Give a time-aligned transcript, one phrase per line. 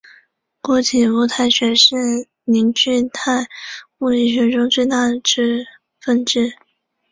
[0.63, 1.95] 固体物理学是
[2.43, 3.45] 凝聚态
[3.99, 5.19] 物理学中最大的
[5.99, 6.53] 分支。